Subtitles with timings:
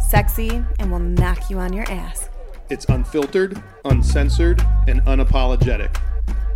[0.00, 2.28] sexy, and will knock you on your ass.
[2.70, 6.00] It's unfiltered, uncensored, and unapologetic.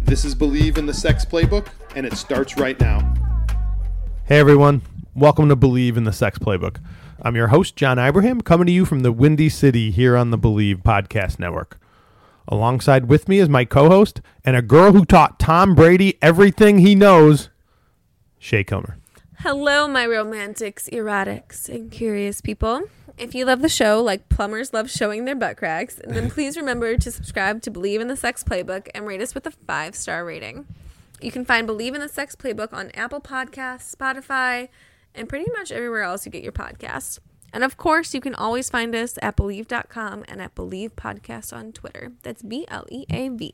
[0.01, 3.15] This is Bleav in the Sex Playbook, and it starts right now.
[4.25, 4.83] Hey everyone,
[5.15, 6.77] welcome to Bleav in the Sex Playbook.
[7.23, 10.39] I'm your host, John Ibrahim, coming to you from the Windy City here on the
[10.39, 11.79] Bleav Podcast Network.
[12.49, 16.79] Alongside with me is my co host and a girl who taught Tom Brady everything
[16.79, 17.51] he knows,
[18.39, 18.95] Shay Killmer.
[19.39, 22.83] Hello, my romantics, erotics, and curious people.
[23.21, 26.97] If you love the show like plumbers love showing their butt cracks, then please remember
[26.97, 30.25] to subscribe to Bleav in the Sex Playbook and rate us with a five star
[30.25, 30.67] rating.
[31.21, 34.71] You can find Bleav in the Sex Playbook on Apple Podcasts, Spotify,
[35.15, 37.19] and pretty much everywhere else you get your podcasts.
[37.53, 41.73] And of course, you can always find us at Bleav.com and at Bleav Podcast on
[41.73, 42.13] Twitter.
[42.23, 43.53] That's B L E A V.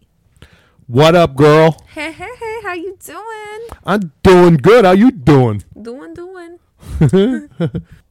[0.87, 1.85] What up, girl?
[1.89, 3.69] Hey, hey, hey, how you doing?
[3.85, 4.85] I'm doing good.
[4.85, 5.65] How you doing?
[5.83, 6.61] Doing, doing.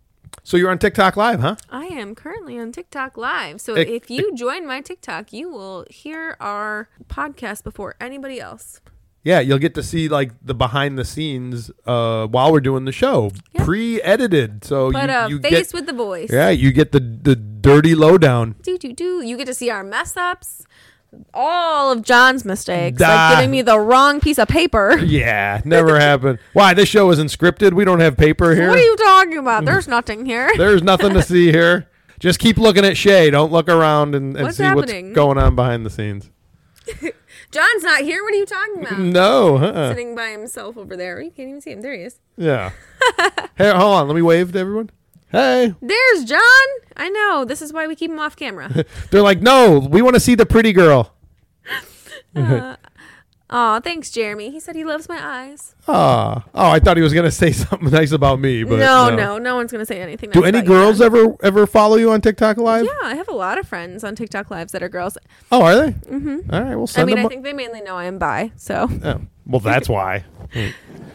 [0.47, 1.55] So you're on TikTok Live, huh?
[1.71, 3.59] I am currently on TikTok Live.
[3.59, 8.79] So Ec- if you join my TikTok, you will hear our podcast before anybody else.
[9.23, 12.91] Yeah, you'll get to see like the behind the scenes uh, while we're doing the
[12.91, 13.65] show, Yeah.
[13.65, 14.63] pre-edited.
[14.63, 16.29] So But you, a you face get with the voice.
[16.31, 18.53] yeah, you get the the dirty lowdown.
[18.61, 19.23] Do, do, do.
[19.25, 20.63] You get to see our mess ups,
[21.33, 23.07] all of John's mistakes, Da.
[23.07, 24.97] like giving me the wrong piece of paper.
[25.05, 26.39] Yeah, never happened.
[26.53, 26.73] Why?
[26.73, 27.73] This show isn't scripted.
[27.73, 28.69] We don't have paper here.
[28.69, 29.61] What are you talking about?
[29.63, 29.65] Hmm.
[29.65, 30.51] There's nothing here.
[30.57, 31.87] There's nothing to see here.
[32.19, 33.29] Just keep looking at Shay.
[33.29, 35.07] Don't look around and, and What's see happening?
[35.07, 36.29] what's going on behind the scenes.
[37.51, 38.23] John's not here.
[38.23, 38.99] What are you talking about?
[38.99, 39.89] No, uh-uh.
[39.89, 41.21] Sitting by himself over there.
[41.21, 41.81] You can't even see him.
[41.81, 42.19] There he is.
[42.37, 42.71] yeah.
[43.57, 44.07] hey, hold on.
[44.07, 44.89] Let me wave to everyone.
[45.35, 46.39] Hey, There's John.
[46.95, 47.43] I know.
[47.43, 48.85] This is why we keep him off camera.
[49.11, 51.13] they're like, no, we want to see the pretty girl.
[53.49, 54.49] Aw, thanks, Jeremy.
[54.49, 55.75] He said he loves my eyes.
[55.89, 59.15] Ah, oh, I thought he was gonna say something nice about me, but no, no,
[59.15, 60.31] no, no one's gonna say anything.
[60.31, 61.05] Do nice any you, girls John.
[61.07, 62.85] ever ever follow you on TikTok Live?
[62.85, 65.17] Yeah, I have a lot of friends on TikTok lives that are girls.
[65.51, 65.91] Oh, are they?
[65.91, 66.53] Mm-hmm.
[66.53, 67.25] All right, we'll I send mean, them.
[67.25, 68.51] I think they mainly know I am bi.
[68.55, 70.23] So Oh, well, that's why.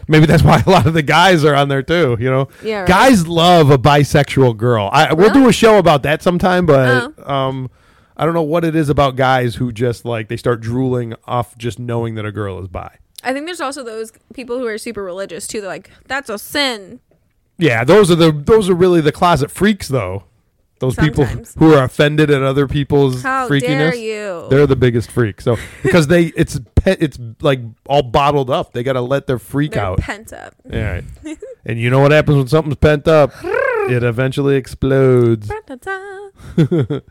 [0.07, 2.17] Maybe that's why a lot of the guys are on there too.
[2.19, 2.87] You know, Yeah, right.
[2.87, 4.89] guys love a bisexual girl.
[4.91, 7.33] I we'll do a show about that sometime, but Oh.
[7.33, 7.69] um,
[8.17, 11.57] I don't know what it is about guys who just like they start drooling off
[11.57, 12.97] just knowing that a girl is bi.
[13.23, 15.61] I think there's also those people who are super religious too.
[15.61, 16.99] They're like, that's a sin.
[17.57, 20.23] Yeah, those are the those are really the closet freaks though.
[20.79, 21.53] Those Sometimes.
[21.53, 23.61] people who are offended at other people's How freakiness.
[23.61, 24.47] dare you?
[24.49, 25.39] They're the biggest freak.
[25.39, 28.73] So because they it's pe- it's like all bottled up.
[28.73, 29.99] They got to let their freak They're out.
[29.99, 30.53] pent up.
[30.69, 31.01] Yeah.
[31.65, 33.31] and you know what happens when something's pent up?
[33.43, 35.49] it eventually explodes.
[36.57, 37.01] All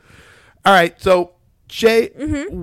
[0.67, 1.01] right.
[1.01, 1.33] So,
[1.69, 2.63] Jay, Mm-hmm.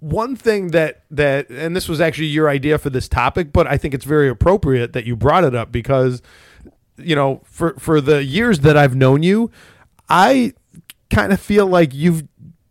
[0.00, 3.76] one thing that that and this was actually your idea for this topic, but I
[3.76, 6.22] think it's very appropriate that you brought it up because
[6.96, 9.50] you know, for for the years that I've known you,
[10.08, 10.54] I
[11.10, 12.24] kind of feel like you've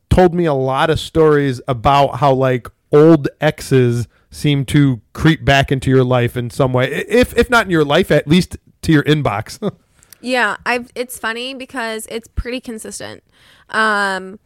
[0.10, 5.72] told me a lot of stories about how like old exes seem to creep back
[5.72, 6.92] into your life in some way.
[7.08, 9.60] If if not in your life, at least to your inbox.
[10.20, 10.92] Yeah, I've.
[10.96, 13.24] It's funny because it's pretty consistent.
[13.70, 14.40] Um,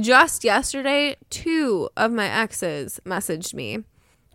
[0.00, 3.84] just yesterday, two of my exes messaged me.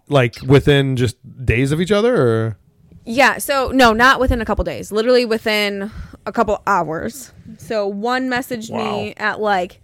[0.08, 2.58] like within just days of each other or
[3.04, 4.90] Yeah, so no, not within a couple days.
[4.90, 5.92] Literally within
[6.26, 7.34] a couple hours.
[7.58, 9.82] So one messaged me at like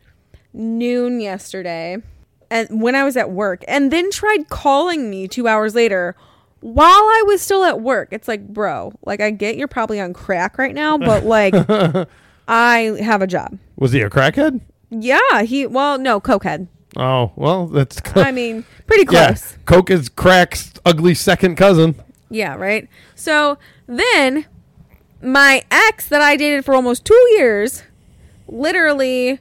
[0.53, 1.97] noon yesterday
[2.53, 6.15] and when I was at work and then tried calling me 2 hours later
[6.59, 8.09] while I was still at work.
[8.11, 11.53] It's like, "Bro, like I get you're probably on crack right now, but like
[12.47, 14.61] I have a job." was he a crackhead?
[14.89, 16.67] Yeah, he well, no, cokehead.
[16.95, 19.27] Oh, well, that's I mean, pretty yeah.
[19.27, 19.57] close.
[19.65, 21.95] Coke is crack's ugly second cousin.
[22.29, 22.87] Yeah, right.
[23.15, 23.57] So
[23.87, 24.45] then
[25.21, 27.83] my ex that I dated for almost two years
[28.47, 29.39] literally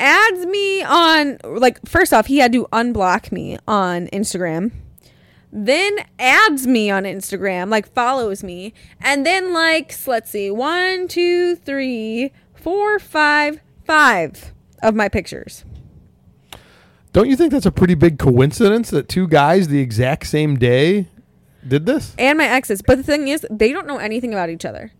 [0.00, 4.72] adds me on like first off he had to unblock me on Instagram
[5.56, 11.54] then adds me on Instagram like follows me and then likes let's see one two
[11.54, 14.52] three four five five
[14.82, 15.64] of my pictures.
[17.12, 21.08] Don't you think that's a pretty big coincidence that two guys the exact same day
[21.66, 22.14] did this?
[22.18, 22.82] and my exes.
[22.82, 24.90] But the thing is they don't know anything about each other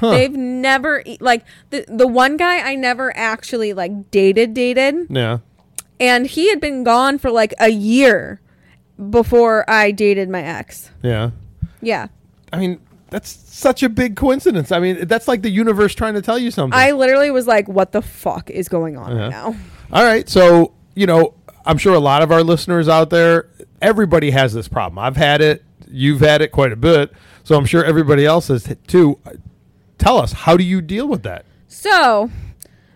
[0.00, 5.38] They've never e- like the the one guy I never actually like dated dated, Yeah.
[6.00, 8.40] and he had been gone for like a year
[9.10, 10.90] before I dated my ex.
[11.02, 11.30] Yeah.
[11.80, 12.08] Yeah.
[12.52, 14.72] I mean, that's such a big coincidence.
[14.72, 16.78] I mean, that's like the universe trying to tell you something.
[16.78, 19.54] I literally was like, what the fuck is going on right now?
[19.92, 20.28] All right.
[20.28, 21.34] So, you know,
[21.66, 23.48] I'm sure a lot of our listeners out there,
[23.82, 24.98] everybody has this problem.
[24.98, 25.62] I've had it.
[25.88, 27.12] You've had it quite a bit.
[27.44, 29.18] So I'm sure everybody else has t- too.
[29.98, 31.44] Tell us, how do you deal with that?
[31.68, 32.30] So,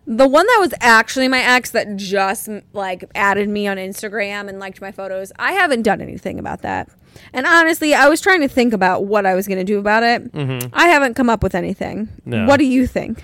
[0.06, 4.58] the one that was actually my ex that just like added me on Instagram and
[4.58, 6.88] liked my photos, I haven't done anything about that.
[7.32, 10.02] And honestly, I was trying to think about what I was going to do about
[10.02, 10.32] it.
[10.32, 10.68] Mm-hmm.
[10.72, 12.08] I haven't come up with anything.
[12.24, 12.46] No.
[12.46, 13.22] What do you think?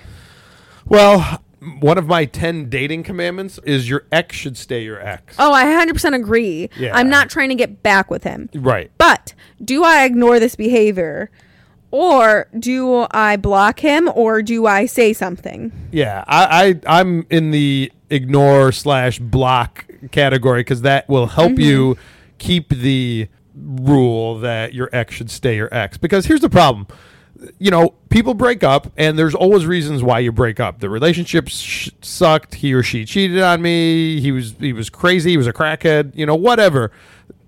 [0.86, 1.42] Well,
[1.80, 5.36] one of my 10 dating commandments is your ex should stay your ex.
[5.38, 6.68] Oh, I 100% agree.
[6.76, 6.94] Yeah.
[6.94, 8.50] I'm not trying to get back with him.
[8.54, 8.90] Right.
[8.98, 9.34] But
[9.64, 11.30] do I ignore this behavior?
[11.94, 15.70] Or do I block him or do I say something?
[15.92, 21.60] Yeah, I, I I'm in the ignore slash block category because that will help mm-hmm.
[21.60, 21.96] you
[22.38, 25.96] keep the rule that your ex should stay your ex.
[25.96, 26.88] Because here's the problem,
[27.60, 30.80] you know, people break up, and there's always reasons why you break up.
[30.80, 32.56] The relationship sh- sucked.
[32.56, 34.20] He or she cheated on me.
[34.20, 35.30] He was he was crazy.
[35.30, 36.16] He was a crackhead.
[36.16, 36.90] You know, whatever.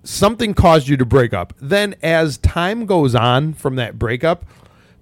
[0.09, 1.51] Something caused you to break up.
[1.59, 4.45] Then, as time goes on from that breakup,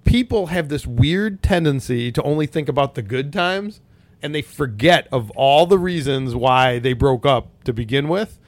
[0.04, 3.80] people have this weird tendency to only think about the good times
[4.20, 8.40] and they forget of all the reasons why they broke up to begin with.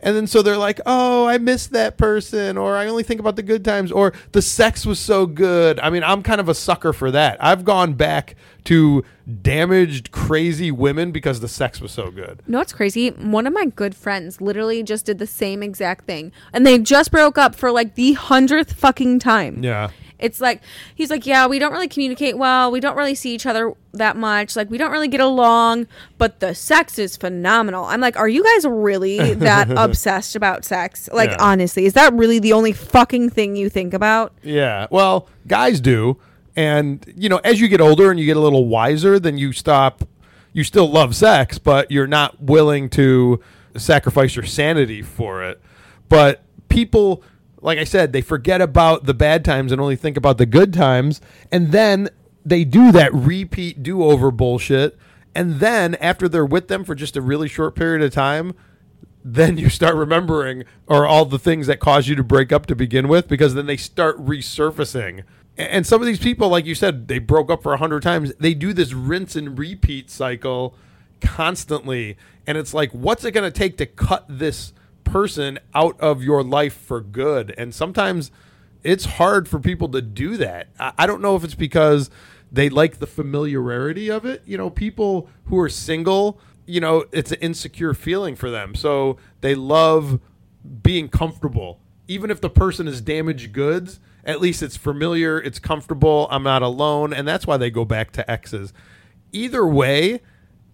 [0.00, 3.36] And then so they're like, "Oh, I miss that person," or "I only think about
[3.36, 6.54] the good times," or "The sex was so good." I mean, I'm kind of a
[6.54, 7.42] sucker for that.
[7.42, 9.04] I've gone back to
[9.42, 12.42] damaged, crazy women because the sex was so good.
[12.46, 13.10] You know what's crazy?
[13.10, 16.32] One of my good friends literally just did the same exact thing.
[16.52, 19.62] And they just broke up for like the hundredth fucking time.
[19.62, 19.90] Yeah.
[20.18, 20.62] It's like
[20.94, 22.70] he's like, yeah, we don't really communicate well.
[22.70, 24.56] We don't really see each other that much.
[24.56, 25.86] Like we don't really get along,
[26.18, 27.84] but the sex is phenomenal.
[27.84, 31.08] I'm like, are you guys really that obsessed about sex?
[31.12, 31.36] Like Yeah.
[31.40, 34.32] honestly, is that really the only fucking thing you think about?
[34.42, 34.86] Yeah.
[34.90, 36.18] Well, guys do.
[36.56, 39.52] And, you know, as you get older and you get a little wiser, then you
[39.52, 40.02] stop.
[40.54, 43.42] You still love sex, but you're not willing to
[43.76, 45.60] sacrifice your sanity for it.
[46.08, 47.22] But people,
[47.66, 50.72] like I said, they forget about the bad times and only think about the good
[50.72, 51.20] times.
[51.50, 52.08] And then
[52.44, 54.96] they do that repeat do over bullshit.
[55.34, 58.54] And then after they're with them for just a really short period of time,
[59.24, 62.76] then you start remembering or all the things that caused you to break up to
[62.76, 65.24] begin with because then they start resurfacing
[65.58, 68.32] and some of these people like you said they broke up for a hundred times
[68.38, 70.76] they do this rinse and repeat cycle
[71.20, 72.16] constantly
[72.46, 74.72] and it's like what's it going to take to cut this
[75.06, 77.54] person out of your life for good.
[77.56, 78.30] And sometimes
[78.82, 80.68] it's hard for people to do that.
[80.78, 82.10] I, I don't know if it's because
[82.52, 84.42] they like the familiarity of it.
[84.44, 88.74] You know people who are single you know it's an insecure feeling for them.
[88.74, 90.20] So they love
[90.82, 91.80] being comfortable.
[92.08, 96.62] Even if the person is damaged goods at least it's familiar it's comfortable i'm not
[96.62, 97.12] alone.
[97.12, 98.72] And that's why they go back to exes.
[99.32, 100.20] Either way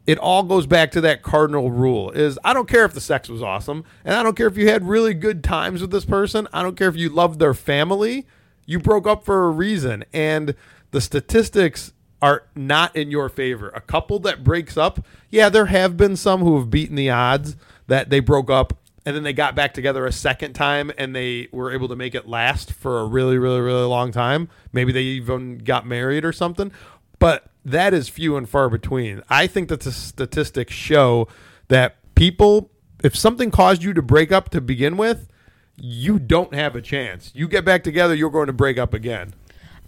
[0.07, 3.29] it all goes back to that cardinal rule is i don't care if the sex
[3.29, 6.49] was awesome and i don't care if you had really good times with this person
[6.53, 8.27] i don't care if you loved their family
[8.67, 10.55] you broke up for a reason and
[10.91, 13.71] the statistics are not in your favor.
[13.71, 17.57] A couple that breaks up yeah there have been some who have beaten the odds
[17.89, 21.49] that they broke up and then they got back together a second time and they
[21.51, 24.49] were able to make it last for a really really really long time.
[24.73, 26.71] Maybe they even got married or something.
[27.19, 31.29] But that is few and far between i think that the statistics show
[31.69, 32.71] that people
[33.03, 35.29] if something caused you to break up to begin with
[35.77, 39.33] you don't have a chance you get back together you're going to break up again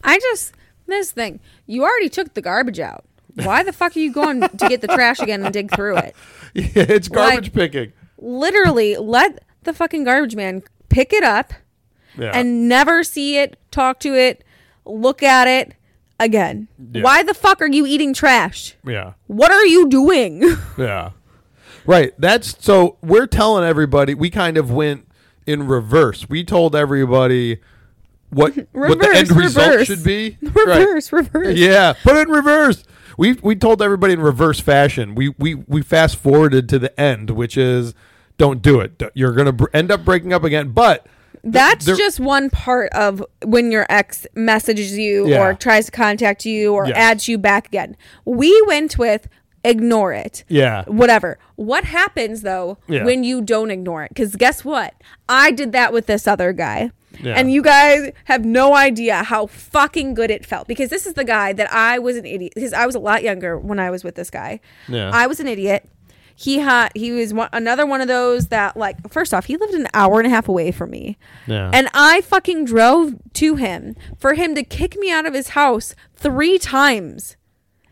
[0.05, 0.53] I just
[0.87, 1.41] this thing.
[1.67, 3.05] You already took the garbage out.
[3.35, 6.15] Why the fuck are you going to get the trash again and dig through it?
[6.55, 11.53] it's garbage Like- picking Literally, let the fucking garbage man pick it up
[12.17, 12.31] yeah.
[12.33, 14.45] and never see it, talk to it,
[14.85, 15.75] look at it
[16.21, 16.69] again.
[16.93, 17.03] Yeah.
[17.03, 18.75] Why the fuck are you eating trash?
[18.87, 20.43] yeah What are you doing?
[20.79, 21.11] Yeah.
[21.87, 22.13] Right.
[22.19, 25.07] That's so we're telling everybody we kind of went
[25.47, 26.29] in reverse.
[26.29, 27.59] We told everybody
[28.31, 29.87] what what the end Reverse, result reverse.
[29.87, 30.39] should be.
[30.43, 30.79] Right.
[30.79, 31.57] reverse, reverse.
[31.59, 32.85] Yeah, put it in reverse.
[33.19, 35.15] We we told everybody in reverse fashion.
[35.15, 37.95] We we we fast forwarded to the end, which is
[38.39, 39.01] don't do it.
[39.15, 40.71] You're going to br- end up breaking up again.
[40.73, 41.07] But
[41.43, 45.43] That's there- just one part of when your ex messages you Yeah.
[45.43, 46.97] or tries to contact you or Yes.
[46.97, 47.97] adds you back again.
[48.25, 49.29] We went with
[49.67, 50.45] ignore it.
[50.49, 50.85] Yeah.
[50.87, 51.39] Whatever.
[51.57, 53.05] What happens though Yeah.
[53.05, 54.11] when you don't ignore it?
[54.11, 54.93] Because guess what?
[55.29, 56.91] I did that with this other guy.
[57.23, 57.35] Yeah.
[57.37, 61.25] And you guys have no idea how fucking good it felt because this is the
[61.25, 64.03] guy that I was an idiot because I was a lot younger when I was
[64.05, 64.59] with this guy.
[64.89, 65.11] Yeah.
[65.15, 65.89] I was an idiot.
[66.35, 69.75] He had he was one, another one of those that like first off he lived
[69.75, 71.17] an hour and a half away from me.
[71.47, 71.71] Yeah.
[71.73, 75.95] And I fucking drove to him for him to kick me out of his house
[76.17, 77.37] 3 times.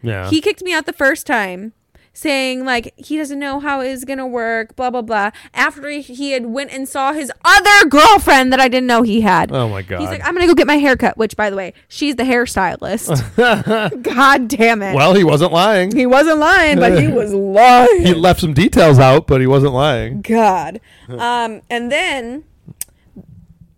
[0.03, 0.29] yeah.
[0.29, 1.73] He kicked me out the first time
[2.14, 6.33] saying like he doesn't know how it's gonna work blah blah blah after he- he
[6.33, 9.81] had went and saw his other girlfriend that i didn't know he had Oh my
[9.83, 10.00] God.
[10.00, 14.02] he's like i'm gonna go get my haircut, which by the way she's the hairstylist
[14.02, 15.95] god damn it well, he wasn't lying.
[15.97, 19.73] he wasn't lying but he was lying He left some details out, but he wasn't
[19.73, 20.21] lying.
[20.21, 22.45] god um and then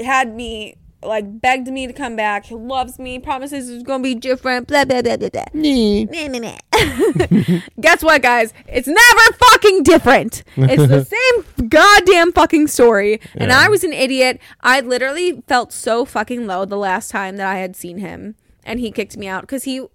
[0.00, 4.14] had me like begged me to come back he loves me promises it's gonna be
[4.14, 6.58] different blah blah blah blah blah meh, meh.
[7.80, 8.52] Guess what, guys?
[8.66, 10.42] It's never fucking different.
[10.56, 11.04] It's the
[11.56, 13.20] same goddamn fucking story.
[13.34, 14.40] And I was an idiot.
[14.60, 18.34] I literally felt so fucking low the last time that I had seen him,
[18.64, 19.86] and he kicked me out because he,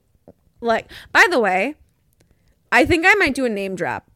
[0.62, 1.76] like, by the way,
[2.72, 4.09] I think I might do a name drop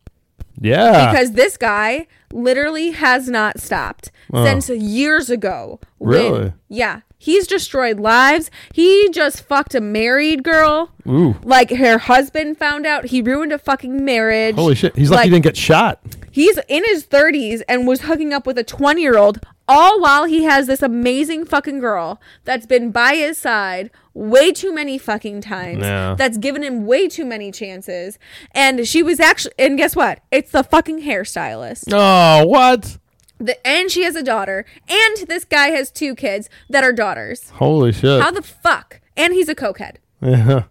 [0.59, 1.11] Yeah.
[1.11, 5.79] because this guy literally has not stopped since years ago.
[5.97, 6.53] when- Really?
[6.69, 7.01] yeah.
[7.17, 8.51] He's destroyed lives.
[8.73, 10.91] He just fucked a married girl.
[11.07, 11.37] Ooh.
[11.41, 13.05] Like her husband found out.
[13.05, 14.55] He ruined a fucking marriage.
[14.55, 14.93] Holy shit.
[14.97, 16.01] He's lucky Like, he didn't get shot.
[16.31, 20.25] He's in his 30s and was hooking up with a 20 year old, all while
[20.25, 25.41] he has this amazing fucking girl that's been by his side way too many fucking
[25.41, 25.81] times.
[25.83, 26.15] Yeah.
[26.17, 28.19] That's given him way too many chances.
[28.51, 30.19] And she was actually, and guess what?
[30.31, 31.85] It's the fucking hairstylist.
[31.91, 32.97] Oh, what?
[33.39, 34.65] The, and she has a daughter.
[34.89, 37.49] And this guy has two kids that are daughters.
[37.51, 38.21] Holy shit.
[38.21, 39.01] How the fuck?
[39.17, 39.95] And he's a cokehead.
[40.21, 40.63] yeah.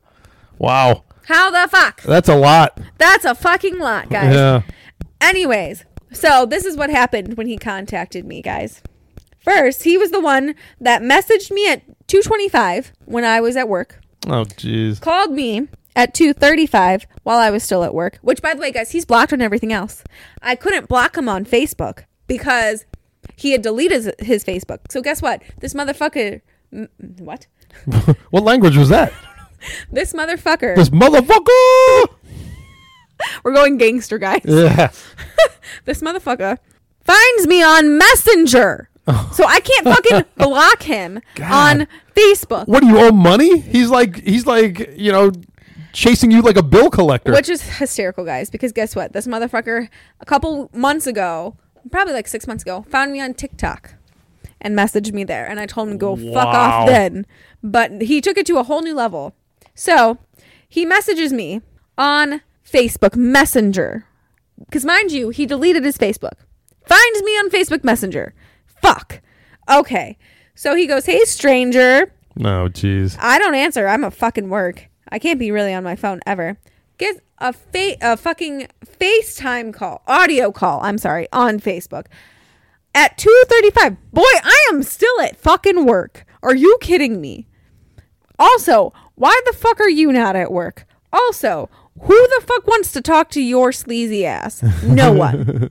[0.59, 1.05] Wow.
[1.27, 2.03] How the fuck?
[2.03, 2.79] That's a lot.
[2.99, 4.35] That's a fucking lot, guys.
[4.35, 4.63] Yeah.
[5.21, 8.83] Anyways, so this is what happened when he contacted me, guys.
[9.41, 13.99] First, he was the one that messaged me at 2:25 when I was at work.
[14.27, 15.01] Oh, jeez.
[15.01, 18.19] Called me at 2:35 while I was still at work.
[18.23, 20.05] Which by the way, guys, he's blocked on everything else.
[20.41, 22.85] I couldn't block him on Facebook because
[23.37, 24.79] he had deleted his Facebook.
[24.91, 25.43] So guess what?
[25.61, 26.41] This motherfucker
[26.73, 26.89] m-
[27.19, 27.47] what?
[28.31, 29.13] What language was that?
[29.93, 30.75] This motherfucker.
[30.75, 32.17] This motherfucker.
[33.45, 34.41] We're going gangster, guys.
[34.45, 34.91] Yeah.
[35.85, 36.59] This motherfucker
[37.05, 38.89] finds me on Messenger.
[39.07, 39.31] Oh.
[39.35, 42.69] So I can't fucking block him on Facebook.
[42.69, 43.59] What do you owe money?
[43.59, 45.33] He's like he's like, you know,
[45.93, 47.33] chasing you like a bill collector.
[47.33, 49.13] Which is hysterical, guys, because guess what?
[49.13, 49.89] This motherfucker,
[50.21, 51.57] a couple months ago,
[51.91, 53.95] probably like six months ago, found me on TikTok
[54.61, 55.47] and messaged me there.
[55.47, 57.27] And I told him to go fuck off then.
[57.63, 59.35] But he took it to a whole new level.
[59.75, 60.19] So
[60.69, 61.61] he messages me
[61.99, 64.07] on Facebook Messenger.
[64.59, 66.39] Because mind you, he deleted his Facebook.
[66.87, 68.35] Finds me on Facebook Messenger.
[68.81, 69.21] Fuck.
[69.71, 70.19] Okay.
[70.55, 72.13] So he goes, Hey, stranger.
[72.37, 73.17] no, jeez.
[73.21, 73.87] I don't answer.
[73.89, 74.89] I'm a fucking work.
[75.11, 76.59] I can't be really on my phone ever.
[76.99, 78.69] Get a fa- a fucking
[79.01, 80.81] FaceTime call, audio call.
[80.83, 82.07] I'm sorry, on Facebook
[82.95, 83.97] at 2:35.
[84.13, 86.25] Boy, I am still at fucking work.
[86.43, 87.47] Are you kidding me?
[88.39, 90.87] Also, why the fuck are you not at work?
[91.13, 91.69] Also,
[92.01, 94.63] who the fuck wants to talk to your sleazy ass?
[94.83, 95.71] No one.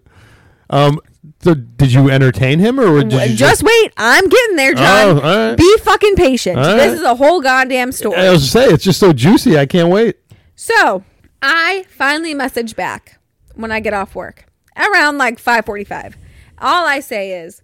[0.69, 0.99] Um
[1.41, 3.93] so did you entertain him or did you just, wait.
[3.97, 5.19] I'm getting there, John.
[5.19, 5.57] Oh, right.
[5.57, 6.57] Be fucking patient.
[6.57, 6.89] All This right.
[6.91, 8.15] is a whole goddamn story.
[8.17, 9.57] I was to say it's just so juicy.
[9.57, 10.17] I can't wait.
[10.55, 11.03] So
[11.41, 13.19] I finally message back
[13.55, 14.45] when I get off work
[14.77, 16.15] around like 5:45.
[16.59, 17.61] All I say is,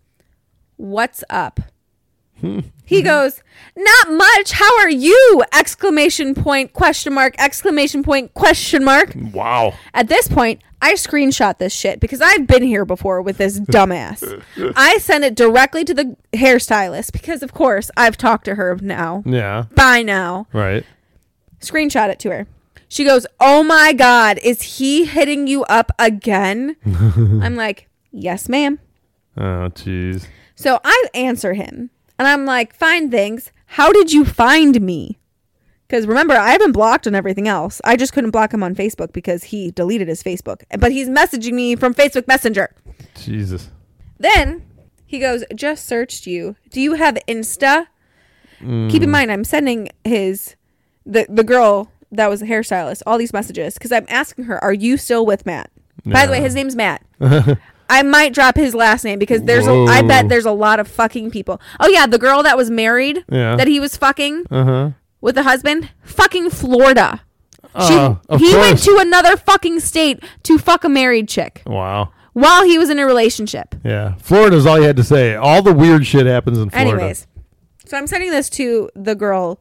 [0.75, 1.59] "What's up?"
[2.85, 3.41] He goes,
[3.75, 4.51] "Not much.
[4.53, 9.13] How are you?" Exclamation point question mark exclamation point question mark.
[9.33, 9.73] Wow.
[9.93, 14.43] At this point, I screenshot this shit because I've been here before with this dumbass.
[14.75, 19.23] I sent it directly to the hairstylist because of course I've talked to her now.
[19.25, 19.65] Yeah.
[19.75, 20.85] By now Right.
[21.59, 22.47] screenshot it to her.
[22.89, 28.79] She goes, "Oh my god, is he hitting you up again?" I'm like, "Yes, ma'am."
[29.35, 30.27] Oh, jeez.
[30.55, 33.51] So I answer him, and I'm like, "Fine, thanks.
[33.67, 35.17] How did you find me?"
[35.87, 37.79] Because remember, I haven't blocked on everything else.
[37.85, 40.63] I just couldn't block him on Facebook because he deleted his Facebook.
[40.77, 42.75] But he's messaging me from Facebook Messenger.
[43.15, 43.69] Jesus.
[44.19, 44.65] Then
[45.05, 46.55] he goes, "Just searched you.
[46.69, 47.87] Do you have Insta?"
[48.59, 49.09] Keep in mm.
[49.09, 50.55] mind, I'm sending his
[51.05, 54.73] the the girl that was a hairstylist all these messages because I'm asking her, "Are
[54.73, 55.71] you still with Matt?"
[56.05, 57.03] By the way, his name's Matt.
[57.89, 60.87] I might drop his last name because there's a, I bet there's a lot of
[60.87, 61.61] fucking people.
[61.79, 63.55] Oh yeah, the girl that was married Yeah.
[63.55, 64.91] that he was fucking Uh-huh.
[65.21, 67.21] with the husband, fucking Florida.
[67.87, 71.61] She, Oh, he went to another fucking state to fuck a married chick.
[71.65, 72.11] Wow.
[72.33, 73.73] while he was in a relationship.
[73.83, 74.13] Yeah.
[74.19, 75.35] Florida's all you had to say.
[75.35, 76.91] All the weird shit happens in Florida.
[76.91, 77.25] Anyways,
[77.85, 79.59] so I'm sending this to the girl.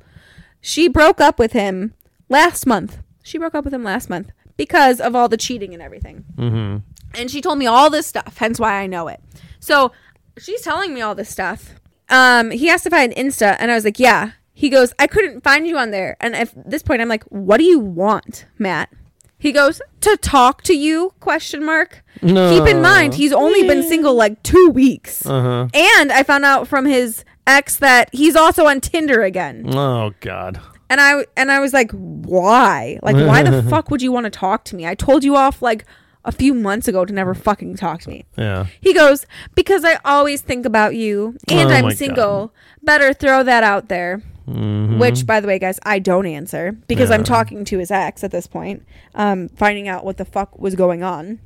[0.60, 1.94] She broke up with him
[2.28, 2.98] last month.
[3.22, 6.24] She broke up with him last month because of all the cheating and everything.
[6.36, 7.18] Mm-hmm.
[7.18, 9.20] And she told me all this stuff, hence why I know it.
[9.60, 9.92] So
[10.38, 11.74] she's telling me all this stuff.
[12.08, 14.32] Um, he asked if I had Insta, and I was like, yeah.
[14.52, 16.16] He goes, I couldn't find you on there.
[16.18, 18.90] And at this point, I'm like, what do you want, Matt?
[19.38, 21.12] He goes, to talk to you?
[21.20, 22.02] Question mark.
[22.22, 22.58] No.
[22.58, 25.26] Keep in mind, he's only been single like two weeks.
[25.26, 25.68] Uh-huh.
[25.74, 29.74] And I found out from his ex that he's also on Tinder again.
[29.74, 30.58] Oh God.
[30.88, 32.98] And I and I was like, why?
[33.02, 34.86] Like, why the fuck would you want to talk to me?
[34.86, 35.84] I told you off like
[36.24, 38.24] a few months ago to never fucking talk to me.
[38.36, 38.66] Yeah.
[38.80, 42.52] He goes, because I always think about you and Oh I'm single.
[42.82, 44.22] Better throw that out there.
[44.48, 47.32] Which, by the way, guys, I don't answer because I'm Mm-hmm.
[47.32, 48.84] Talking to his ex at this point,
[49.16, 51.40] um, finding out what the fuck was going on.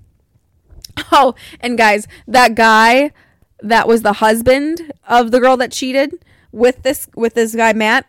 [1.12, 3.12] Oh, and guys, that guy
[3.60, 8.06] that was the husband of the girl that cheated with this with this guy Matt,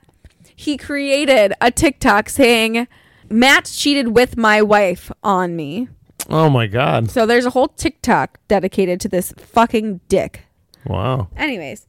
[0.61, 2.87] he created a TikTok saying
[3.31, 5.87] Matt cheated with my wife on me.
[6.29, 7.09] Oh my God.
[7.09, 10.45] So there's a whole TikTok dedicated to this fucking dick.
[10.85, 11.29] Wow.
[11.35, 11.87] Anyways,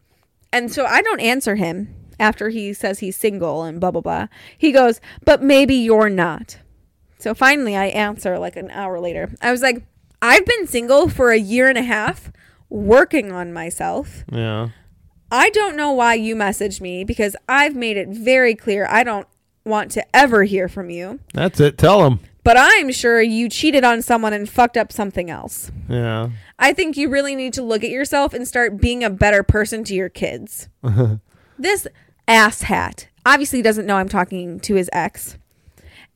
[0.55, 4.29] and so I don't answer him after he says he's single and blah blah blah.
[4.57, 6.57] He goes, "But maybe you're not."
[7.19, 9.35] So finally I answer like an hour later.
[9.43, 9.85] I was like,
[10.23, 12.33] "I've been single for a year and a half,
[12.71, 14.25] working on myself.
[14.33, 14.71] Yeah.
[15.33, 19.27] I don't know why you messaged me because I've made it very clear I don't
[19.65, 21.21] want to ever hear from you.
[21.33, 21.79] That's it.
[21.79, 22.21] Tell him.
[22.45, 25.73] But I'm sure you cheated on someone and fucked up something else.
[25.89, 26.31] Yeah.
[26.59, 29.85] I think you really need to look at yourself and start being a better person
[29.85, 30.69] to your kids.
[31.59, 31.87] this
[32.29, 35.39] asshat obviously doesn't know I'm talking to his ex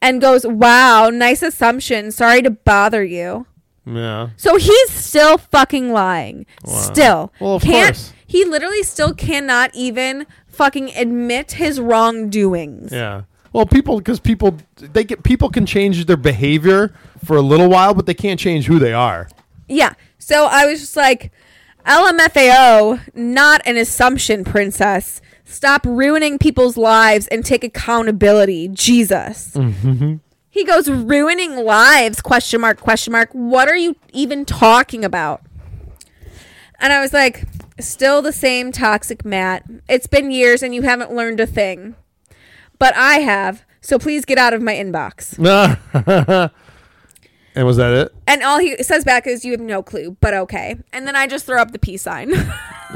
[0.02, 2.10] and goes, Wow, nice assumption.
[2.10, 3.46] Sorry to bother you.
[3.86, 4.30] Yeah.
[4.36, 6.44] So he's still fucking lying.
[6.66, 7.32] Still.
[7.40, 8.12] Well, of can't, course.
[8.26, 12.92] He literally still cannot even fucking admit his wrongdoings.
[12.92, 13.22] Yeah.
[13.52, 16.92] Well, people, because people, they get people can change their behavior
[17.24, 19.28] for a little while, but they can't change who they are.
[19.68, 19.94] Yeah.
[20.18, 21.32] So I was just like,
[21.86, 25.22] LMFAO, not an assumption, princess.
[25.44, 28.68] Stop ruining people's lives and take accountability.
[28.68, 29.52] Jesus.
[29.54, 30.16] Mm-hmm.
[30.50, 33.30] He goes, ruining lives, question mark, question mark.
[33.32, 35.42] What are you even talking about?
[36.80, 37.44] And I was like,
[37.78, 39.64] still the same toxic Matt.
[39.88, 41.94] It's been years and you haven't learned a thing.
[42.78, 43.64] But I have.
[43.80, 45.38] So please get out of my inbox.
[47.54, 48.14] and was that it?
[48.26, 51.26] And all he says back is, "You have no clue, but okay." And then I
[51.26, 52.32] just throw up the peace sign.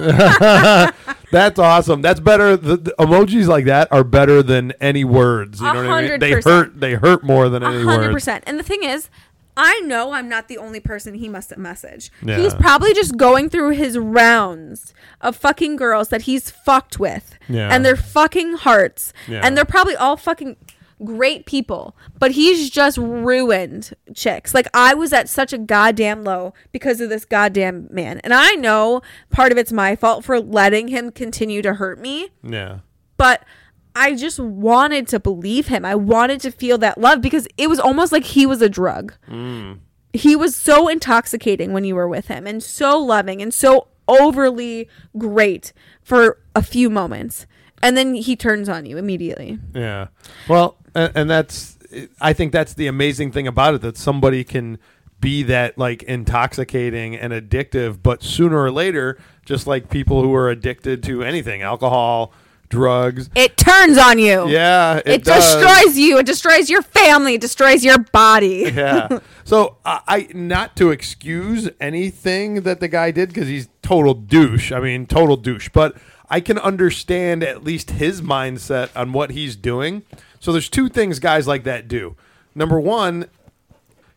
[1.33, 2.03] That's awesome.
[2.03, 2.57] That's better.
[2.57, 5.61] The, the emojis like that are better than any words.
[5.61, 6.21] You know what I mean?
[6.21, 6.81] They hurt.
[6.81, 8.15] They hurt more than any hundred words.
[8.15, 8.45] percent.
[8.47, 9.09] And the thing is,
[9.57, 12.11] I know I'm not the only person he must have messaged.
[12.23, 12.39] Yeah.
[12.39, 17.69] He's probably just going through his rounds of fucking girls that he's fucked with, Yeah.
[17.73, 19.41] and they're fucking hearts, Yeah.
[19.45, 20.57] and they're probably all fucking
[21.03, 24.55] great people, but he's just ruined chicks.
[24.55, 28.53] Like I was at such a goddamn low because of this goddamn man, and I
[28.53, 32.79] know part of it's my fault for letting him continue to hurt me Yeah.
[33.17, 33.45] but
[33.95, 35.85] I just wanted to believe him.
[35.85, 39.15] I wanted to feel that love because it was almost like he was a drug.
[39.29, 39.81] Mm.
[40.13, 44.89] He was so intoxicating when you were with him and so loving and so overly
[45.17, 45.73] great
[46.03, 47.47] for a few moments.
[47.83, 49.59] And then he turns on you immediately.
[49.75, 50.09] Yeah.
[50.49, 51.79] Well, and, and that's
[52.21, 54.79] I think that's the amazing thing about it that somebody can
[55.21, 60.49] be that like intoxicating and addictive, but sooner or later, just like people who are
[60.49, 62.33] addicted to anything, alcohol,
[62.71, 63.29] drugs.
[63.35, 64.49] It turns on you.
[64.49, 66.19] Yeah, it, It, destroys you.
[66.19, 67.35] It destroys your family.
[67.35, 68.71] It destroys your body.
[68.75, 69.19] yeah.
[69.45, 74.73] So I, I not to excuse anything that the guy did because he's total douche.
[74.73, 75.69] I mean, total douche.
[75.69, 75.97] But
[76.31, 80.03] I can understand at least his mindset on what he's doing.
[80.39, 82.17] So there's two things guys like that do.
[82.55, 83.27] Number one,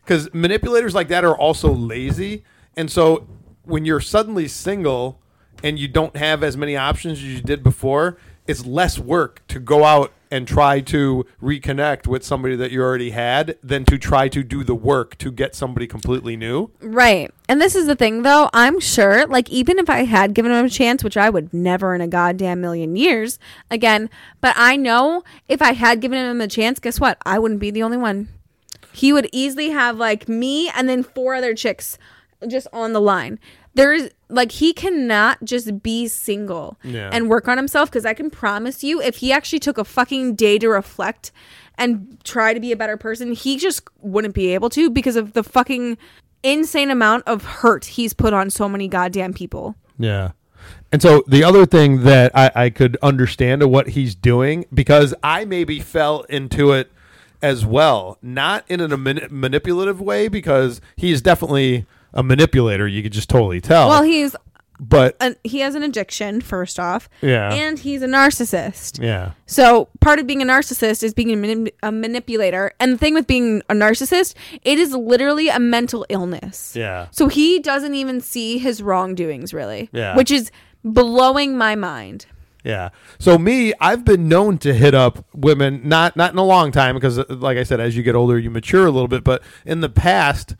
[0.04, 2.44] because manipulators like that are also lazy,
[2.76, 3.26] and so
[3.64, 5.20] when you're suddenly single
[5.62, 9.58] and you don't have as many options as you did before, it's less work to
[9.58, 14.28] go out and try to reconnect with somebody that you already had than to try
[14.28, 16.70] to do the work to get somebody completely new.
[16.80, 17.30] Right.
[17.48, 18.50] And this is the thing, though.
[18.52, 21.94] I'm sure, like, even if I had given him a chance, which I would never
[21.94, 23.38] in a goddamn million years,
[23.70, 27.16] again, but I know if I had given him a chance, guess what?
[27.24, 28.28] I wouldn't be the only one.
[28.92, 31.96] He would easily have, like, me and then four other chicks
[32.48, 33.38] just on the line.
[33.74, 37.10] There's, like, he cannot just be single Yeah.
[37.12, 40.36] and work on himself because I can promise you, if he actually took a fucking
[40.36, 41.32] day to reflect
[41.76, 45.32] and try to be a better person, he just wouldn't be able to because of
[45.32, 45.98] the fucking
[46.44, 49.74] insane amount of hurt he's put on so many goddamn people.
[49.98, 50.32] Yeah.
[50.92, 55.14] And so the other thing that I, I could understand of what he's doing, because
[55.22, 56.92] I maybe fell into it
[57.42, 62.88] as well, not in a mani- manipulative way, because he's definitely a manipulator.
[62.88, 63.88] You could just totally tell.
[63.90, 64.34] Well, he's
[64.80, 67.52] but an, he has an addiction first off, Yeah.
[67.54, 69.00] and he's a narcissist.
[69.00, 73.14] yeah, So part of being a narcissist is being a, a manipulator, and the thing
[73.14, 76.74] with being a narcissist, it is literally a mental illness.
[76.74, 80.16] yeah, So he doesn't even see his wrongdoings really, Yeah.
[80.16, 80.50] which is
[80.82, 82.26] blowing my mind.
[82.64, 82.88] yeah.
[83.20, 86.94] So me, I've been known to hit up women, not not in a long time,
[86.96, 89.22] because uh, like I said, as you get older, you mature a little bit.
[89.22, 90.56] But in the past,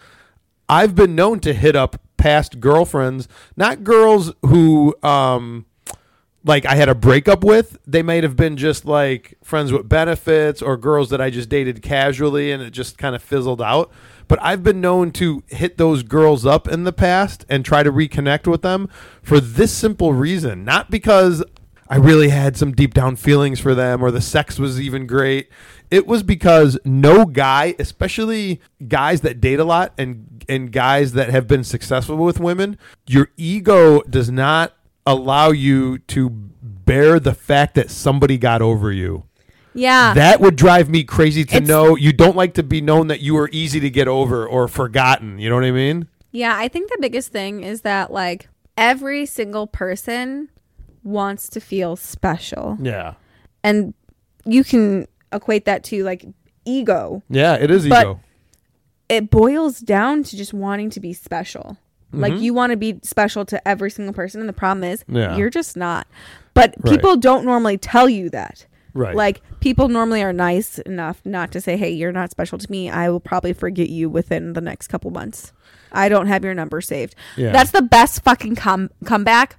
[0.68, 5.66] I've been known to hit up past girlfriends, not girls who um
[6.44, 7.78] like I had a breakup with.
[7.86, 11.82] They might have been just like friends with benefits or girls that I just dated
[11.82, 13.90] casually and it just kind of fizzled out.
[14.28, 17.90] But I've been known to hit those girls up in the past and try to
[17.90, 18.88] reconnect with them
[19.22, 20.64] for this simple reason.
[20.64, 21.42] Not because
[21.88, 25.48] I really had some deep down feelings for them or the sex was even great.
[25.90, 31.30] It was because no guy, especially guys that date a lot and and guys that
[31.30, 34.74] have been successful with women, your ego does not
[35.06, 39.24] allow you to bear the fact that somebody got over you.
[39.74, 40.14] Yeah.
[40.14, 43.20] That would drive me crazy to It's- know you don't like to be known that
[43.20, 45.38] you are easy to get over or forgotten.
[45.38, 46.06] You know what I mean?
[46.30, 50.48] Yeah, I think the biggest thing is that like every single person
[51.02, 52.76] wants to feel special.
[52.80, 53.14] Yeah.
[53.62, 53.94] And
[54.44, 56.24] you can equate that to like
[56.64, 57.22] ego.
[57.28, 58.20] Yeah, it is But- ego.
[59.08, 61.76] It boils down to just wanting to be special.
[62.10, 62.42] Like mm-hmm.
[62.42, 65.36] you want to be special to every single person and the problem is Yeah.
[65.36, 66.06] you're just not.
[66.54, 66.92] But Right.
[66.94, 68.66] people don't normally tell you that.
[68.94, 69.14] Right.
[69.14, 72.88] Like people normally are nice enough not to say, "Hey, you're not special to me.
[72.88, 75.52] I will probably forget you within the next couple months.
[75.92, 77.50] I don't have your number saved." Yeah.
[77.50, 79.56] That's the best fucking come comeback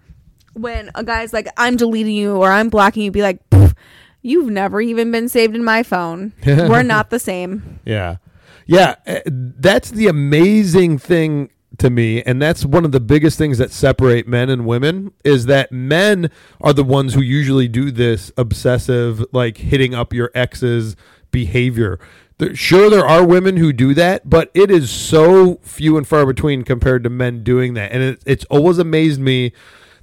[0.53, 3.64] when a guy's like, "I'm deleting you" or "I'm blocking you." Be like, "Pff,
[4.25, 6.33] "You've never even been saved in my phone.
[6.45, 8.17] We're not the same." Yeah.
[8.65, 8.95] Yeah.
[9.05, 12.21] uh, That's the amazing thing to me.
[12.23, 16.31] And that's one of the biggest things that separate men and women is that men
[16.61, 20.95] are the ones who usually do this obsessive, like hitting up your ex's
[21.31, 21.99] behavior.
[22.37, 26.25] There, sure, there are women who do that, but it is so few and far
[26.25, 27.91] between compared to men doing that.
[27.91, 29.53] And it, it's always amazed me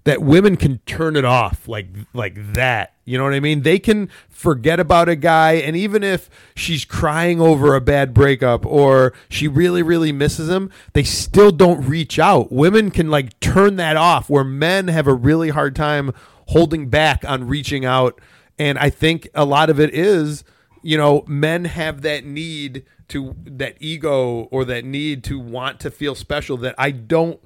[0.04, 2.94] that women can turn it off like like that.
[3.04, 3.62] You know what I mean?
[3.62, 8.64] They can forget about a guy and even if she's crying over a bad breakup
[8.66, 12.52] or she really really misses him, they still don't reach out.
[12.52, 16.12] Women can like turn that off where men have a really hard time
[16.48, 18.20] holding back on reaching out
[18.58, 20.44] and I think a lot of it is
[20.84, 25.90] you know, men have that need to that ego or that need to want to
[25.90, 27.40] feel special that I don't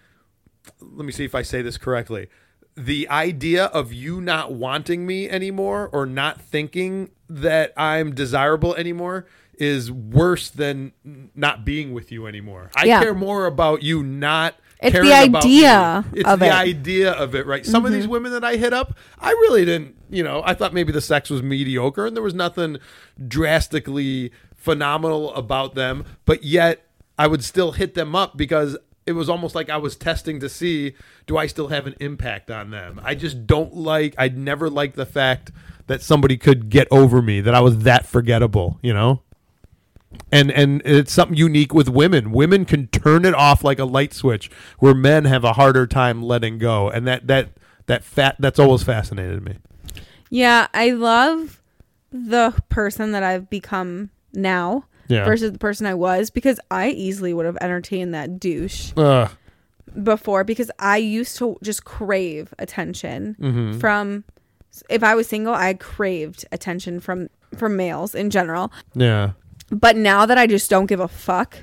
[0.81, 2.29] let me see if I say this correctly.
[2.77, 9.27] The idea of you not wanting me anymore or not thinking that I'm desirable anymore
[9.59, 10.93] is worse than
[11.35, 12.71] not being with you anymore.
[12.77, 13.01] I Yeah.
[13.03, 15.51] care more about you not It's the caring about me.
[15.67, 16.51] idea It's of the it.
[16.51, 16.59] Mm-hmm.
[16.69, 17.65] idea of it, right?
[17.65, 20.75] Some of these women that I hit up, I really didn't, you know, I thought
[20.75, 22.77] maybe the sex was mediocre and there was nothing
[23.27, 26.85] drastically phenomenal about them, but yet
[27.19, 30.49] I would still hit them up because it was almost like I was testing to
[30.49, 30.95] see
[31.27, 33.01] do I still have an impact on them.
[33.03, 35.53] I just don't like I'd never liked the fact
[35.87, 39.23] that somebody could get over me, that I was that forgettable, you know?
[40.33, 42.33] And and it's something unique with women.
[42.33, 46.23] Women can turn it off like a light switch where men have a harder time
[46.23, 46.88] letting go.
[46.88, 47.51] And that that
[47.87, 49.59] that fat that's always fascinated me.
[50.31, 51.61] Yeah, I love
[52.11, 55.25] the person that I've become now Yeah.
[55.25, 59.31] versus the person I was because I easily would have entertained that douche Ugh.
[60.03, 63.79] before because I used to just crave attention Mm-hmm.
[63.79, 64.25] from
[64.90, 68.71] if I was single, I craved attention from from males in general.
[68.95, 69.31] Yeah.
[69.71, 71.57] But now that I just don't give a fuck,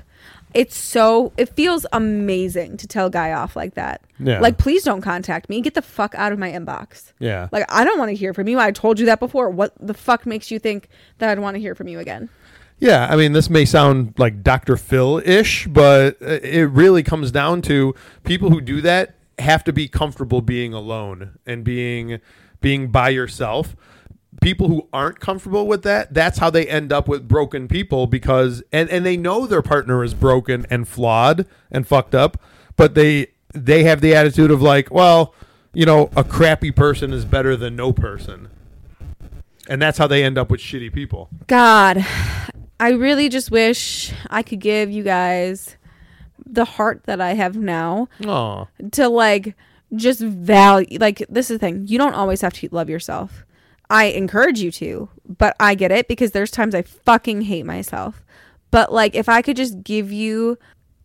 [0.52, 4.00] it's so it feels amazing to tell a guy off like that.
[4.18, 4.40] Yeah.
[4.40, 5.60] Like please don't contact me.
[5.60, 7.12] Get the fuck out of my inbox.
[7.20, 7.48] Yeah.
[7.52, 8.58] Like I don't want to hear from you.
[8.58, 9.48] I told you that before.
[9.48, 12.28] What the fuck makes you think that I'd want to hear from you again?
[12.78, 14.76] Yeah, I mean, this may sound like Dr.
[14.76, 19.88] Phil ish, but it really comes down to people who do that have to be
[19.88, 22.20] comfortable being alone and being
[22.60, 23.76] being by yourself.
[24.40, 28.62] People who aren't comfortable with that, that's how they end up with broken people because
[28.72, 32.40] and, and they know their partner is broken and flawed and fucked up,
[32.76, 35.34] but they they have the attitude of like, well,
[35.72, 38.48] you know, a crappy person is better than no person.
[39.68, 41.28] And that's how they end up with shitty people.
[41.46, 42.04] God,
[42.80, 45.76] I really just wish I could give you guys
[46.44, 48.66] the heart that I have now Aw.
[48.92, 49.54] to like
[49.96, 53.44] just value like this is the thing you don't always have to love yourself
[53.90, 58.24] i encourage you to but i get it because there's times i fucking hate myself
[58.70, 60.58] but like if i could just give you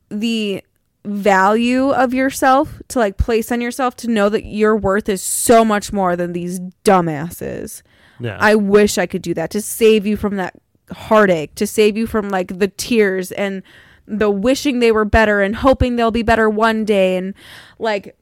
[0.10, 0.64] the
[1.06, 5.64] value of yourself to like place on yourself to know that your worth is so
[5.64, 7.82] much more than these dumbasses
[8.20, 8.38] Yeah.
[8.40, 10.56] I wish I could do that to save you from that
[10.92, 13.64] heartache, to save you from like the tears and
[14.08, 17.34] the wishing they were better and hoping they'll be better one day and
[17.78, 18.18] like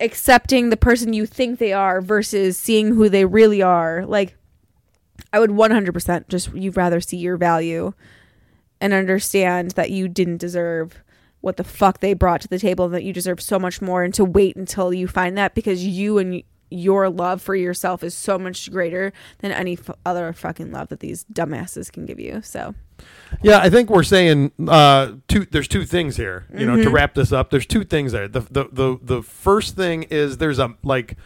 [0.00, 4.04] accepting the person you think they are versus seeing who they really are.
[4.04, 4.36] Like
[5.32, 7.94] I would 100% just you'd rather see your value
[8.80, 11.02] and understand that you didn't deserve
[11.40, 14.02] what the fuck they brought to the table and that you deserve so much more
[14.02, 18.14] and to wait until you find that because you and your love for yourself is
[18.14, 22.40] so much greater than any f- other fucking love that these dumbasses can give you.
[22.42, 22.74] So,
[23.42, 25.44] Yeah, I think we're saying uh, two.
[25.46, 26.46] There's two things here.
[26.56, 26.94] You know, to Mm-hmm.
[26.94, 28.28] wrap this up, there's two things there.
[28.28, 31.16] The, the the the first thing is there's a like,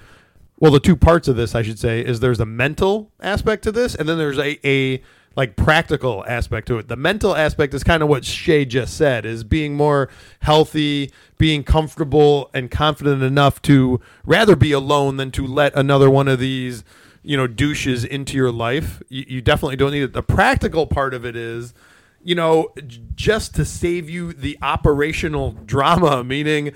[0.58, 3.72] well, the two parts of this I should say is there's a mental aspect to
[3.72, 5.02] this, and then there's a a
[5.38, 6.88] like practical aspect to it.
[6.88, 11.62] The mental aspect is kind of what Shay just said: is being more healthy, being
[11.62, 16.82] comfortable and confident enough to rather be alone than to let another one of these
[17.22, 19.00] you know douches into your life.
[19.08, 20.12] You, you definitely don't need it.
[20.12, 21.72] The practical part of it is
[22.20, 22.72] you know,
[23.14, 26.72] just to save you the operational drama, meaning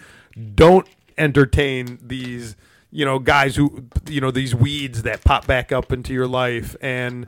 [0.55, 2.57] don't entertain these,
[2.95, 6.77] you know, guys who, you know, these weeds that pop back up into your life
[6.83, 7.27] and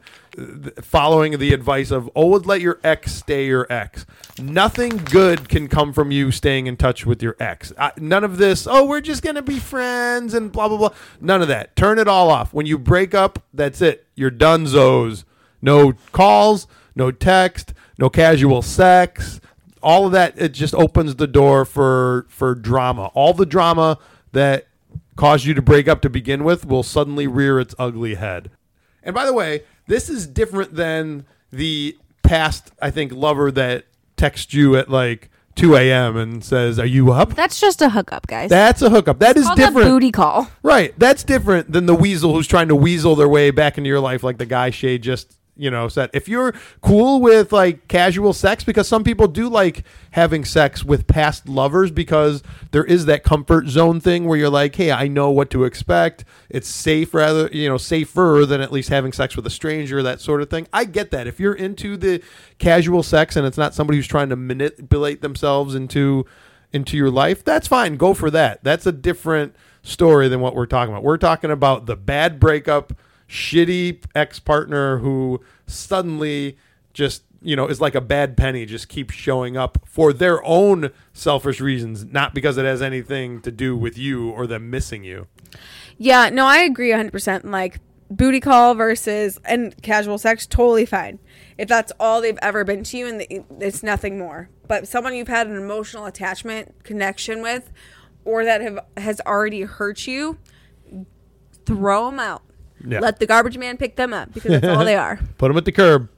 [0.83, 4.05] following the advice of always let your ex stay your ex.
[4.39, 7.73] Nothing good can come from you staying in touch with your ex.
[7.79, 10.95] Uh, none of this, oh, we're just going to be friends and blah, blah, blah.
[11.19, 11.75] None of that.
[11.77, 12.53] Turn it all off.
[12.53, 14.07] When you break up, that's it.
[14.15, 15.25] You're done, Zos.
[15.63, 19.41] No calls, no text, no casual sex.
[19.83, 23.07] All of that it just opens the door for for drama.
[23.15, 23.99] All the drama
[24.33, 24.67] that
[25.17, 28.51] caused you to break up to begin with will suddenly rear its ugly head.
[29.03, 33.85] And by the way, this is different than the past I think lover that
[34.17, 36.17] texts you at like 2 a.m.
[36.17, 38.51] and says, "Are you up?" that's just a hookup, guys.
[38.51, 39.21] That's a hookup.
[39.21, 39.89] That is different.
[39.89, 40.49] booty call.
[40.63, 40.99] Right.
[40.99, 44.23] That's different than the weasel who's trying to weasel their way back into your life,
[44.23, 46.11] like the guy Shay just, you know, said.
[46.13, 51.07] If you're cool with like casual sex, because some people do like having sex with
[51.07, 55.31] past lovers because there is that comfort zone thing where you're like, hey, I know
[55.31, 56.25] what to expect.
[56.51, 60.21] It's safe rather, you know, safer than at least having sex with a stranger, that
[60.21, 60.67] sort of thing.
[60.73, 61.27] I get that.
[61.27, 62.23] If you're into the
[62.59, 66.27] casual sex and it's not somebody who's trying to manipulate themselves into
[66.73, 67.97] into your life, that's fine.
[67.97, 68.65] Go for that.
[68.65, 71.05] That's a different story than what we're talking about.
[71.05, 72.93] We're talking about the bad breakup,
[73.35, 76.57] shitty ex partner who suddenly
[76.93, 80.93] just, you know, is like a bad penny, just keeps showing up for their own
[81.13, 85.27] selfish reasons, not because it has anything to do with you or them missing you.
[85.99, 87.45] Yeah, no, I agree 100%.
[87.45, 91.19] Like, booty call versus and casual sex, totally fine.
[91.59, 94.49] If that's all they've ever been to you and it's nothing more.
[94.69, 97.73] But someone you've had an emotional attachment connection with
[98.25, 100.39] or that have has already hurt you,
[101.67, 102.43] throw them out.
[102.87, 103.01] Yeah.
[103.01, 105.19] Let the garbage man pick them up because that's all they are.
[105.39, 106.09] Put them at the curb.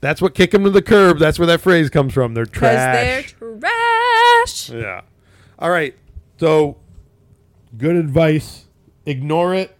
[0.00, 1.18] That's what kick them to the curb.
[1.18, 2.34] That's where that phrase comes from.
[2.34, 3.34] They're trash.
[3.38, 4.70] they're trash.
[4.70, 5.02] Yeah.
[5.58, 5.94] All right.
[6.38, 6.76] So,
[7.78, 8.66] good advice.
[9.06, 9.76] Ignore it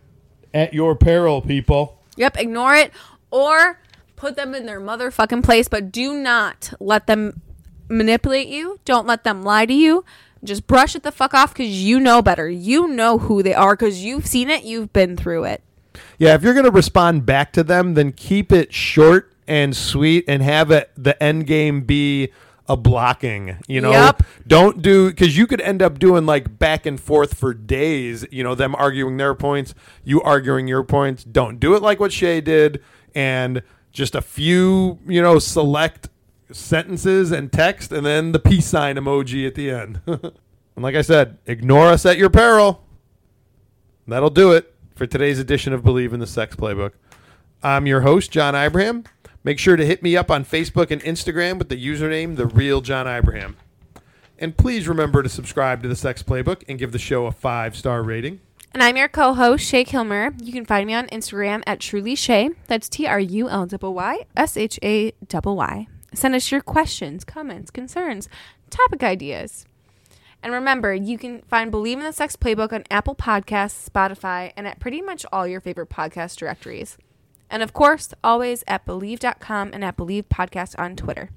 [0.55, 1.99] at your peril, people.
[2.17, 2.93] Yep, ignore it
[3.31, 3.81] or
[4.17, 7.43] put them in their motherfucking place, but do not let them
[7.89, 8.79] manipulate you.
[8.85, 10.05] Don't let them lie to you.
[10.43, 12.49] Just brush it the fuck off because you know better.
[12.49, 15.63] You know who they are because you've seen it, you've been through it.
[16.19, 20.25] Yeah, if you're going to respond back to them, then keep it short and sweet
[20.27, 22.31] and have it the end game be
[22.67, 23.91] a blocking, you know.
[23.91, 24.23] Yep.
[24.47, 28.43] Don't do cuz you could end up doing like back and forth for days, you
[28.43, 31.25] know, them arguing their points, you arguing your points.
[31.25, 32.81] Don't do it like what Shay did
[33.15, 36.09] and just a few, you know, select
[36.51, 40.01] sentences and text and then the peace sign emoji at the end.
[40.07, 40.33] and
[40.77, 42.83] like I said, ignore us at your peril.
[44.07, 46.93] That'll do it for today's edition of Bleav in the Sex Playbook.
[47.63, 49.05] I'm your host, John Ibrahim.
[49.43, 52.81] Make sure to hit me up on Facebook and Instagram with the username The Real
[52.81, 53.57] John Ibrahim.
[54.39, 57.77] And please remember to subscribe to the Sex Playbook and give the show a five
[57.77, 58.41] star rating.
[58.73, 60.35] And I'm your co-host Shay Killmer.
[60.43, 62.51] You can find me on Instagram at Truly Shay.
[62.67, 65.87] That's T R U L Y S H A Y.
[66.13, 68.29] Send us your questions, comments, concerns,
[68.71, 69.67] topic ideas.
[70.45, 74.67] And remember, you can find Bleav in the Sex Playbook on Apple Podcasts, Spotify, and
[74.67, 76.99] at pretty much all your favorite podcast directories.
[77.49, 81.31] And of course, always at Bleav.com and at Bleav Podcast on Twitter.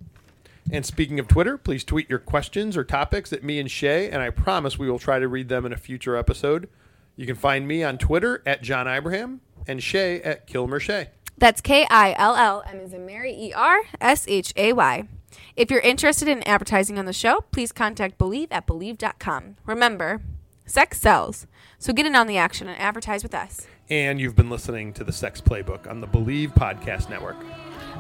[0.70, 4.22] And speaking of Twitter, please tweet your questions or topics at me and Shay, and
[4.22, 6.68] I promise we will try to read them in a future episode.
[7.16, 9.40] You can find me on Twitter at John Ibrahim
[9.70, 11.12] and Shay at Killmer Shay.
[11.38, 15.08] That's K I L L M as in Mary E R S H A Y.
[15.56, 19.58] If you're interested in advertising on the show, please contact Bleav at Bleav.com.
[19.66, 20.22] Remember,
[20.66, 21.48] sex sells,
[21.80, 23.68] so get in on the action and advertise with us.
[23.90, 27.38] And you've been listening to the Sex Playbook on the Bleav Podcast Network.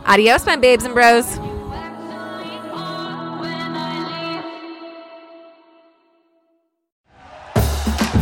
[0.05, 1.37] Adios, my babes and bros.